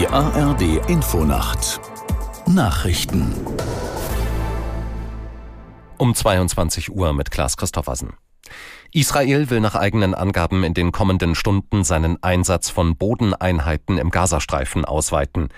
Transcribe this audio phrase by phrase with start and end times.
[0.00, 1.78] Die ARD Infonacht
[2.46, 3.34] Nachrichten
[5.98, 8.14] um 22 Uhr mit Klaas Christoffersen.
[8.92, 14.86] Israel will nach eigenen Angaben in den kommenden Stunden seinen Einsatz von Bodeneinheiten im Gazastreifen
[14.86, 15.50] ausweiten.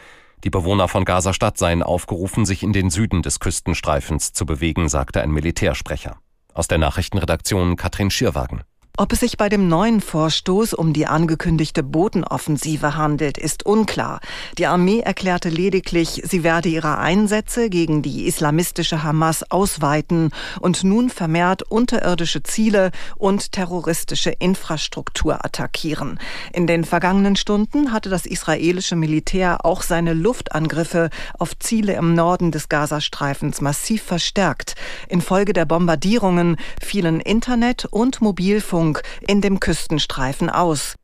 [0.43, 5.23] Die Bewohner von Gazastadt seien aufgerufen, sich in den Süden des Küstenstreifens zu bewegen, sagte
[5.23, 6.17] ein Militärsprecher.
[6.53, 8.65] Aus der Nachrichtenredaktion Katrin Schierwagen.
[8.99, 14.21] Ob es sich bei dem neuen Vorstoß um die angekündigte Bodenoffensive handelt, ist unklar.
[14.59, 20.29] Die Armee erklärte lediglich, sie werde ihre Einsätze gegen die islamistische Hamas ausweiten
[20.61, 26.19] und nun vermehrt unterirdische Ziele und terroristische Infrastruktur attackieren.
[26.53, 32.51] In den vergangenen Stunden hatte das israelische Militär auch seine Luftangriffe auf Ziele im Norden
[32.51, 34.75] des Gazastreifens massiv verstärkt.
[35.09, 40.97] Infolge der Bombardierungen fielen Internet und Mobilfunk Versorgung in dem Küstenstreifen aus.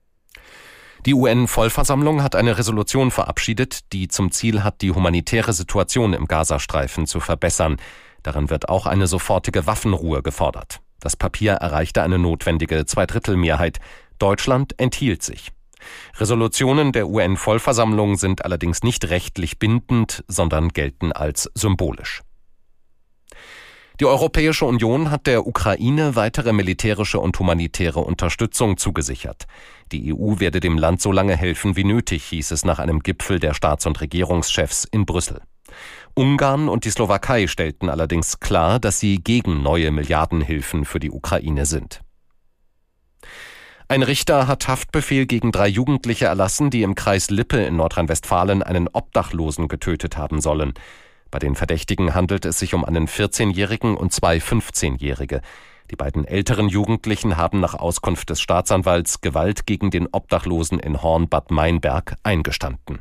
[1.07, 7.07] Die UN-Vollversammlung hat eine Resolution verabschiedet, die zum Ziel hat, die humanitäre Situation im Gazastreifen
[7.07, 7.77] zu verbessern.
[8.25, 10.81] Darin wird auch eine sofortige Waffenruhe gefordert.
[10.99, 13.79] Das Papier erreichte eine notwendige Zweidrittelmehrheit.
[14.19, 15.53] Deutschland enthielt sich.
[16.17, 22.23] Resolutionen der UN-Vollversammlung sind allerdings nicht rechtlich bindend, sondern gelten als symbolisch.
[24.01, 29.47] Die Europäische Union hat der Ukraine weitere militärische und humanitäre Unterstützung zugesichert.
[29.91, 33.41] Die EU werde dem Land so lange helfen wie nötig, hieß es nach einem Gipfel
[33.41, 35.43] der Staats- und Regierungschefs in Brüssel.
[36.15, 41.67] Ungarn und die Slowakei stellten allerdings klar, dass sie gegen neue Milliardenhilfen für die Ukraine
[41.67, 42.01] sind.
[43.89, 48.87] Ein Richter hat Haftbefehl gegen drei Jugendliche erlassen, die im Kreis Lippe in Nordrhein-Westfalen einen
[48.87, 50.75] Obdachlosen getötet haben sollen.
[51.31, 55.43] Bei den Verdächtigen handelt es sich um einen 14-Jährigen und zwei 15-Jährige.
[55.91, 61.51] Die beiden älteren Jugendlichen haben nach Auskunft des Staatsanwalts Gewalt gegen den Obdachlosen in Horn-Bad
[61.51, 63.01] Meinberg eingestanden.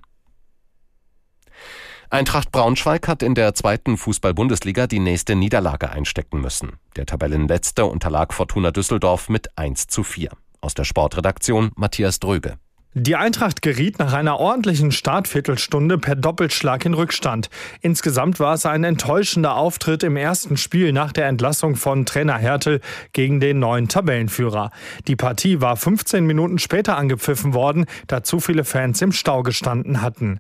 [2.10, 6.80] Eintracht Braunschweig hat in der zweiten Fußball-Bundesliga die nächste Niederlage einstecken müssen.
[6.96, 10.30] Der Tabellenletzte unterlag Fortuna Düsseldorf mit 1 zu 4.
[10.62, 12.58] Aus der Sportredaktion Matthias Dröge.
[13.00, 17.52] Die Eintracht geriet nach einer ordentlichen Startviertelstunde per Doppelschlag in Rückstand.
[17.82, 22.82] Insgesamt war es ein enttäuschender Auftritt im ersten Spiel nach der Entlassung von Trainer Hertel
[23.14, 24.72] gegen den neuen Tabellenführer.
[25.08, 30.02] Die Partie war 15 Minuten später angepfiffen worden, da zu viele Fans im Stau gestanden
[30.02, 30.40] hatten.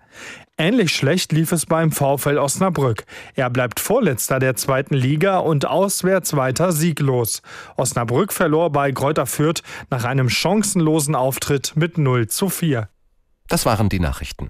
[0.59, 3.05] Ähnlich schlecht lief es beim VfL Osnabrück.
[3.35, 7.43] Er bleibt Vorletzter der zweiten Liga und auswärts weiter sieglos.
[7.75, 12.89] Osnabrück verlor bei Kräuter Fürth nach einem chancenlosen Auftritt mit 0 zu 4.
[13.47, 14.49] Das waren die Nachrichten.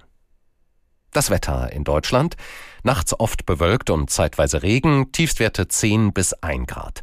[1.12, 2.36] Das Wetter in Deutschland.
[2.82, 7.02] Nachts oft bewölkt und zeitweise Regen, Tiefstwerte 10 bis 1 Grad.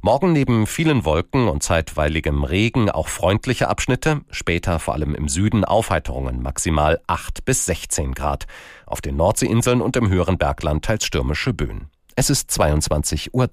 [0.00, 5.64] Morgen neben vielen Wolken und zeitweiligem Regen auch freundliche Abschnitte, später vor allem im Süden
[5.64, 8.46] Aufheiterungen maximal 8 bis 16 Grad.
[8.86, 11.88] Auf den Nordseeinseln und im höheren Bergland teils stürmische Böen.
[12.14, 13.48] Es ist 22.03 Uhr.